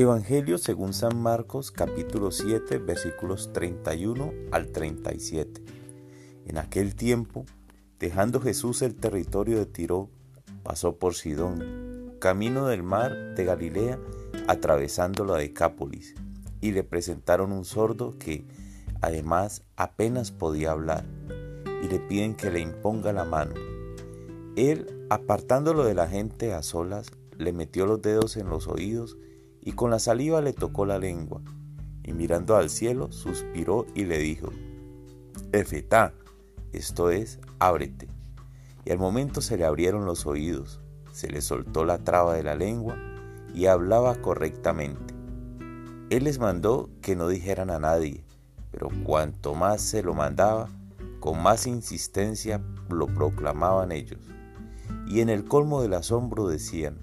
[0.00, 5.62] Evangelio según San Marcos capítulo 7 versículos 31 al 37.
[6.46, 7.44] En aquel tiempo,
[7.98, 10.08] dejando Jesús el territorio de Tiro,
[10.62, 13.98] pasó por Sidón, camino del mar de Galilea,
[14.48, 16.14] atravesando la Decápolis,
[16.62, 18.46] y le presentaron un sordo que,
[19.02, 21.04] además, apenas podía hablar,
[21.84, 23.52] y le piden que le imponga la mano.
[24.56, 29.29] Él, apartándolo de la gente a solas, le metió los dedos en los oídos y
[29.72, 31.40] con la saliva le tocó la lengua,
[32.02, 34.50] y mirando al cielo suspiró y le dijo,
[35.52, 36.14] Efetá,
[36.72, 38.08] esto es, ábrete.
[38.84, 40.80] Y al momento se le abrieron los oídos,
[41.12, 42.96] se le soltó la traba de la lengua
[43.54, 45.14] y hablaba correctamente.
[46.08, 48.24] Él les mandó que no dijeran a nadie,
[48.70, 50.68] pero cuanto más se lo mandaba,
[51.20, 54.20] con más insistencia lo proclamaban ellos.
[55.06, 56.98] Y en el colmo del asombro decían,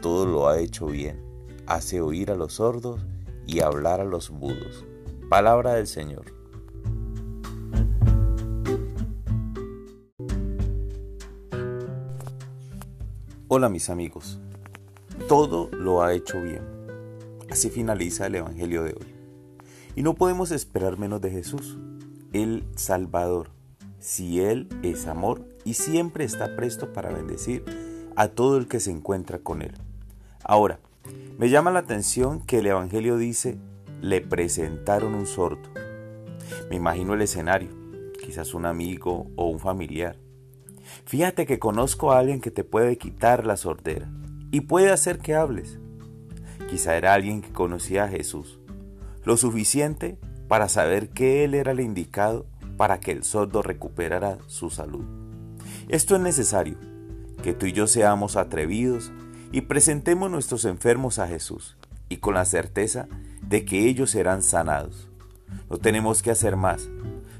[0.00, 1.27] todo lo ha hecho bien
[1.68, 3.04] hace oír a los sordos
[3.46, 4.86] y hablar a los mudos.
[5.28, 6.24] Palabra del Señor.
[13.48, 14.38] Hola mis amigos,
[15.28, 16.62] todo lo ha hecho bien.
[17.50, 19.14] Así finaliza el Evangelio de hoy.
[19.94, 21.76] Y no podemos esperar menos de Jesús,
[22.32, 23.50] el Salvador,
[23.98, 27.64] si Él es amor y siempre está presto para bendecir
[28.16, 29.74] a todo el que se encuentra con Él.
[30.44, 30.78] Ahora,
[31.38, 33.58] me llama la atención que el Evangelio dice,
[34.00, 35.70] le presentaron un sordo.
[36.70, 37.70] Me imagino el escenario,
[38.24, 40.16] quizás un amigo o un familiar.
[41.04, 44.10] Fíjate que conozco a alguien que te puede quitar la sordera
[44.50, 45.78] y puede hacer que hables.
[46.68, 48.58] Quizá era alguien que conocía a Jesús,
[49.24, 54.70] lo suficiente para saber que Él era el indicado para que el sordo recuperara su
[54.70, 55.04] salud.
[55.88, 56.78] Esto es necesario,
[57.42, 59.12] que tú y yo seamos atrevidos
[59.52, 61.76] y presentemos nuestros enfermos a Jesús
[62.08, 63.08] y con la certeza
[63.42, 65.08] de que ellos serán sanados.
[65.70, 66.88] No tenemos que hacer más,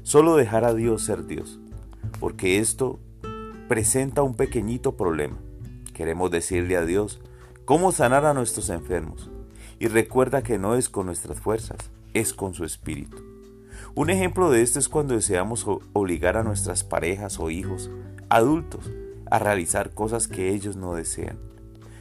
[0.03, 1.59] solo dejar a Dios ser Dios,
[2.19, 2.99] porque esto
[3.67, 5.37] presenta un pequeñito problema.
[5.93, 7.19] Queremos decirle a Dios
[7.65, 9.29] cómo sanar a nuestros enfermos
[9.79, 11.77] y recuerda que no es con nuestras fuerzas,
[12.13, 13.17] es con su espíritu.
[13.95, 17.89] Un ejemplo de esto es cuando deseamos obligar a nuestras parejas o hijos,
[18.29, 18.91] adultos,
[19.29, 21.37] a realizar cosas que ellos no desean.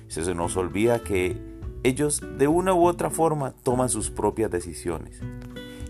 [0.08, 1.36] Se nos olvida que
[1.84, 5.20] ellos de una u otra forma toman sus propias decisiones.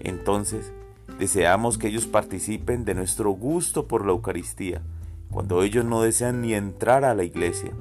[0.01, 0.73] Entonces,
[1.19, 4.83] deseamos que ellos participen de nuestro gusto por la Eucaristía,
[5.31, 7.73] cuando ellos no desean ni entrar a la iglesia.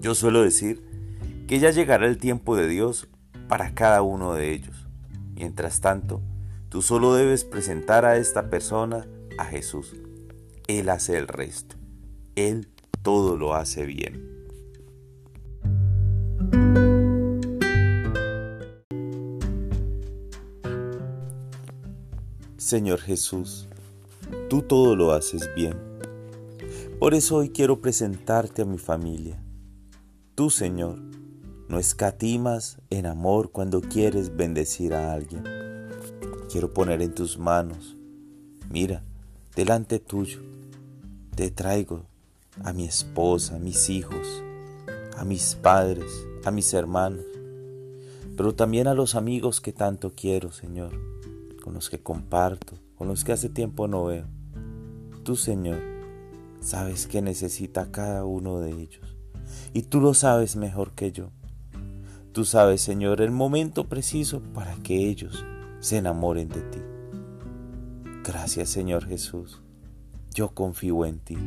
[0.00, 0.84] Yo suelo decir
[1.46, 3.08] que ya llegará el tiempo de Dios
[3.48, 4.86] para cada uno de ellos.
[5.34, 6.20] Mientras tanto,
[6.68, 9.06] tú solo debes presentar a esta persona
[9.38, 9.96] a Jesús.
[10.68, 11.76] Él hace el resto.
[12.36, 12.68] Él
[13.02, 14.29] todo lo hace bien.
[22.60, 23.68] Señor Jesús,
[24.50, 25.78] tú todo lo haces bien.
[26.98, 29.42] Por eso hoy quiero presentarte a mi familia.
[30.34, 30.98] Tú, Señor,
[31.70, 35.42] no escatimas en amor cuando quieres bendecir a alguien.
[36.50, 37.96] Quiero poner en tus manos,
[38.68, 39.02] mira,
[39.56, 40.40] delante tuyo,
[41.34, 42.04] te traigo
[42.62, 44.42] a mi esposa, a mis hijos,
[45.16, 46.12] a mis padres,
[46.44, 47.24] a mis hermanos,
[48.36, 51.19] pero también a los amigos que tanto quiero, Señor
[51.60, 54.26] con los que comparto, con los que hace tiempo no veo.
[55.22, 55.80] Tú, Señor,
[56.60, 59.16] sabes que necesita cada uno de ellos.
[59.72, 61.30] Y tú lo sabes mejor que yo.
[62.32, 65.44] Tú sabes, Señor, el momento preciso para que ellos
[65.80, 66.78] se enamoren de ti.
[68.24, 69.60] Gracias, Señor Jesús.
[70.32, 71.38] Yo confío en ti.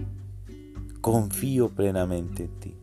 [0.99, 2.75] Confío plenamente en ti.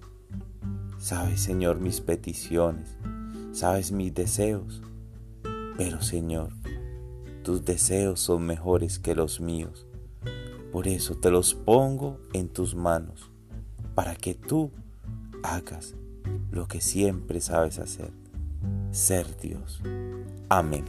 [0.99, 2.97] Sabes, Señor, mis peticiones.
[3.53, 4.83] Sabes mis deseos.
[5.77, 6.51] Pero, Señor,
[7.43, 9.87] tus deseos son mejores que los míos.
[10.73, 13.31] Por eso te los pongo en tus manos,
[13.95, 14.71] para que tú
[15.43, 15.95] hagas
[16.51, 18.13] lo que siempre sabes hacer,
[18.91, 19.81] ser Dios.
[20.49, 20.85] Amén.